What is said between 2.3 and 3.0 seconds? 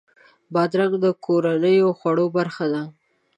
برخه ده.